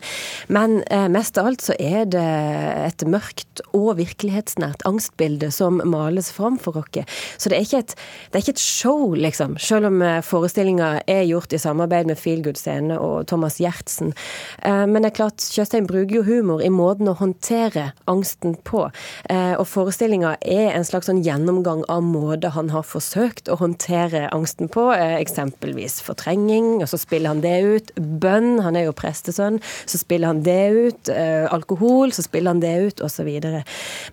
Men 0.54 0.84
eh, 0.94 1.08
mest 1.10 1.40
av 1.42 1.50
alt 1.50 1.64
så 1.66 1.74
er 1.82 2.06
det 2.06 2.22
et 2.22 3.06
mørkt 3.10 3.64
og 3.74 3.96
virkelighetsnært 3.98 4.86
angstbilde 4.86 5.50
som 5.52 5.82
males 5.82 6.30
fram 6.36 6.60
for 6.62 6.78
oss. 6.78 7.18
Så 7.42 7.50
det 7.50 7.58
er, 7.58 7.66
ikke 7.66 7.80
et, 7.82 7.96
er 8.30 8.44
ikke 8.44 8.54
et 8.54 8.62
show, 8.62 9.16
liksom. 9.18 9.56
Selv 9.58 9.90
om 9.90 9.98
eh, 10.06 10.20
forestillinga 10.22 10.92
er 11.10 11.26
gjort 11.26 11.58
i 11.58 11.62
samarbeid 11.64 12.12
med 12.12 12.22
Feelgood 12.22 12.62
Scene 12.62 13.02
og 13.02 13.26
Thomas 13.34 13.58
Gjertsen. 13.58 14.14
Eh, 14.62 14.86
men 14.86 15.02
det 15.02 15.10
er 15.10 15.18
klart, 15.24 15.42
Tjøstheim 15.42 15.90
bruker 15.90 16.20
jo 16.20 16.24
humor 16.30 16.62
i 16.62 16.70
måten 16.70 17.10
å 17.10 17.18
håndtere 17.18 17.90
angsten 18.06 18.54
på. 18.62 18.86
Eh, 19.26 19.58
og 19.58 19.66
forestillinga 19.74 20.38
er 20.46 20.78
en 20.78 20.86
slags 20.86 21.10
sånn 21.10 21.26
gjennomgang 21.26 21.82
av 21.90 22.06
måter 22.06 22.54
han 22.54 22.70
har 22.78 22.86
forsøkt 22.86 23.50
å 23.50 23.58
håndtere 23.58 24.28
angsten 24.30 24.67
på 24.72 24.78
på, 24.78 24.88
eksempelvis 24.94 26.00
fortrenging, 26.06 26.82
og 26.82 26.90
så 26.92 27.00
spiller 27.02 27.34
han 27.34 27.44
det 27.44 27.58
ut. 27.66 27.94
Bønn, 27.98 28.58
han 28.66 28.78
er 28.78 28.88
jo 28.88 28.98
prestesønn, 28.98 29.62
så 29.90 30.02
spiller 30.02 30.34
han 30.34 30.44
det 30.46 30.64
ut. 30.76 31.14
Eh, 31.14 31.46
alkohol, 31.54 32.14
så 32.16 32.26
spiller 32.26 32.54
han 32.54 32.64
det 32.64 32.76
ut, 32.88 33.06
osv. 33.06 33.30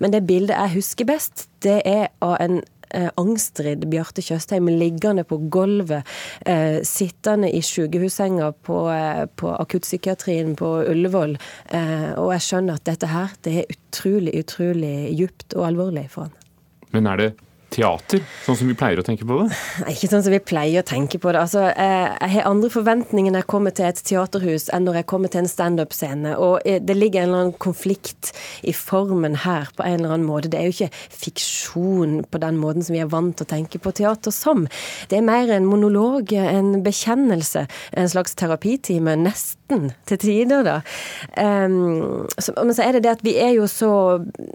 Men 0.02 0.14
det 0.14 0.24
bildet 0.28 0.56
jeg 0.56 0.78
husker 0.78 1.08
best, 1.08 1.48
det 1.64 1.80
er 1.88 2.08
av 2.24 2.36
en 2.42 2.60
eh, 2.94 3.10
angstridd 3.20 3.86
Bjarte 3.92 4.24
Tjøstheim 4.24 4.68
liggende 4.72 5.24
på 5.28 5.38
gulvet, 5.52 6.08
eh, 6.48 6.80
sittende 6.86 7.50
i 7.52 7.62
sykehussenga 7.64 8.52
på, 8.66 8.80
eh, 8.92 9.24
på 9.36 9.54
akuttpsykiatrien 9.54 10.54
på 10.60 10.74
Ullevål. 10.90 11.38
Eh, 11.70 12.12
og 12.20 12.32
jeg 12.36 12.46
skjønner 12.48 12.80
at 12.80 12.88
dette 12.88 13.10
her, 13.12 13.34
det 13.42 13.58
er 13.62 13.74
utrolig, 13.76 14.36
utrolig 14.44 14.94
djupt 15.18 15.56
og 15.58 15.68
alvorlig 15.72 16.08
for 16.12 16.28
han. 16.28 16.38
Men 16.94 17.10
er 17.10 17.20
det 17.20 17.34
teater, 17.74 18.22
sånn 18.44 18.58
som 18.60 18.70
vi 18.70 18.76
pleier 18.78 19.00
å 19.00 19.04
tenke 19.06 19.26
på 19.28 19.40
det? 19.40 19.58
Ikke 19.92 20.10
sånn 20.10 20.22
som 20.24 20.34
vi 20.34 20.40
pleier 20.42 20.84
å 20.84 20.86
tenke 20.86 21.18
på 21.22 21.32
det. 21.34 21.42
Altså, 21.42 21.66
eh, 21.70 22.06
jeg 22.12 22.32
har 22.36 22.48
andre 22.50 22.70
forventninger 22.72 23.34
når 23.34 23.44
jeg 23.44 23.50
kommer 23.50 23.74
til 23.74 23.88
et 23.88 24.02
teaterhus 24.06 24.68
enn 24.74 24.86
når 24.86 25.00
jeg 25.00 25.08
kommer 25.10 25.32
til 25.32 25.42
en 25.42 25.50
standup-scene. 25.50 26.36
Og 26.38 26.60
eh, 26.64 26.80
det 26.82 26.96
ligger 26.98 27.24
en 27.24 27.30
eller 27.30 27.42
annen 27.44 27.58
konflikt 27.64 28.32
i 28.62 28.74
formen 28.76 29.40
her 29.44 29.70
på 29.76 29.86
en 29.86 29.98
eller 29.98 30.14
annen 30.14 30.28
måte. 30.28 30.50
Det 30.52 30.60
er 30.60 30.68
jo 30.68 30.76
ikke 30.76 30.90
fiksjon 31.24 32.20
på 32.30 32.42
den 32.42 32.60
måten 32.62 32.86
som 32.86 32.96
vi 32.96 33.02
er 33.02 33.10
vant 33.10 33.36
til 33.38 33.46
å 33.46 33.52
tenke 33.54 33.80
på 33.82 33.94
teater 33.96 34.34
som. 34.34 34.66
Det 35.10 35.18
er 35.18 35.26
mer 35.26 35.50
en 35.54 35.68
monolog, 35.68 36.32
en 36.38 36.76
bekjennelse, 36.84 37.66
en 37.92 38.10
slags 38.10 38.36
terapitime, 38.38 39.16
nesten 39.24 39.90
til 40.08 40.20
tider, 40.20 40.62
da. 40.66 40.78
Um, 41.34 42.26
så, 42.38 42.54
men 42.60 42.74
så 42.76 42.86
er 42.86 42.96
det 42.96 43.04
det 43.06 43.14
at 43.16 43.24
vi 43.24 43.34
er 43.40 43.54
jo 43.56 43.66
så 43.70 43.90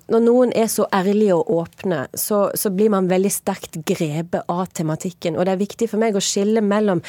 Når 0.10 0.22
noen 0.24 0.52
er 0.56 0.68
så 0.72 0.86
ærlige 0.94 1.36
og 1.36 1.50
åpne, 1.60 2.06
så, 2.18 2.50
så 2.56 2.72
blir 2.74 2.92
man 2.94 3.09
veldig 3.12 3.32
sterkt 3.34 3.80
grepet 3.88 4.48
av 4.50 4.66
tematikken. 4.78 5.38
Og 5.38 5.46
det 5.46 5.54
er 5.54 5.62
viktig 5.62 5.90
for 5.92 6.02
meg 6.02 6.18
å 6.18 6.24
skille 6.24 6.64
mellom 6.66 7.02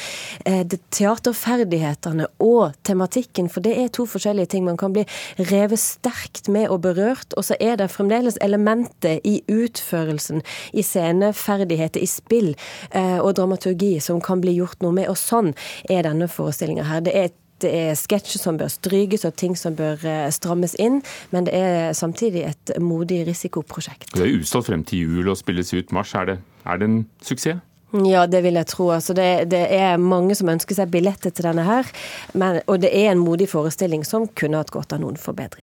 eh, 0.45 0.63
teaterferdighetene 0.67 2.27
og 2.43 2.77
tematikken, 2.87 3.49
for 3.51 3.65
det 3.65 3.75
er 3.79 3.91
to 3.93 4.07
forskjellige 4.09 4.53
ting. 4.53 4.65
Man 4.67 4.79
kan 4.81 4.95
bli 4.95 5.05
revet 5.51 5.81
sterkt 5.81 6.49
med 6.51 6.69
og 6.69 6.81
berørt, 6.85 7.35
og 7.37 7.47
så 7.47 7.57
er 7.59 7.77
det 7.81 7.91
fremdeles 7.93 8.39
elementer 8.41 9.19
i 9.27 9.39
utførelsen, 9.51 10.43
i 10.73 10.85
sceneferdigheter, 10.85 12.01
i 12.01 12.09
spill 12.09 12.53
eh, 12.89 13.19
og 13.19 13.35
dramaturgi 13.39 13.97
som 14.03 14.21
kan 14.23 14.41
bli 14.43 14.57
gjort 14.59 14.81
noe 14.85 14.95
med. 14.95 15.09
Og 15.11 15.19
sånn 15.19 15.53
er 15.89 16.05
denne 16.07 16.29
forestillinga 16.31 16.87
her. 16.87 17.05
Det 17.05 17.15
er 17.17 17.31
det 17.63 17.71
er 17.71 17.97
sketsjer 17.99 18.41
som 18.41 18.59
bør 18.59 18.71
strykes 18.71 19.25
og 19.27 19.35
ting 19.39 19.57
som 19.59 19.75
bør 19.77 20.05
eh, 20.07 20.27
strammes 20.33 20.75
inn, 20.81 21.01
men 21.31 21.47
det 21.49 21.57
er 21.57 21.97
samtidig 21.97 22.45
et 22.51 22.75
modig 22.81 23.23
risikoprosjekt. 23.29 24.13
Det 24.15 24.25
er 24.25 24.39
utstått 24.39 24.69
frem 24.69 24.85
til 24.87 25.05
jul 25.05 25.31
og 25.31 25.39
spilles 25.39 25.73
ut 25.73 25.91
mars. 25.95 26.15
Er 26.17 26.33
det, 26.33 26.39
er 26.65 26.81
det 26.81 26.89
en 26.89 27.03
suksess? 27.25 27.61
Ja, 27.91 28.23
det 28.27 28.39
vil 28.45 28.55
jeg 28.55 28.69
tro. 28.71 28.87
Altså 28.95 29.13
det, 29.13 29.51
det, 29.51 29.65
er 29.75 29.99
mange 29.99 30.35
som 30.39 30.49
ønsker 30.51 30.77
seg 30.77 30.91
billetter 30.93 31.33
til 31.35 31.49
denne 31.49 31.65
her. 31.67 31.89
Men, 32.31 32.61
og 32.71 32.79
det 32.83 32.91
er 32.95 33.11
en 33.11 33.19
modig 33.19 33.49
forestilling 33.51 34.05
som 34.07 34.29
kunne 34.39 34.61
hatt 34.61 34.71
godt 34.71 34.95
av 34.95 35.01
noen 35.03 35.19
forbedring. 35.19 35.59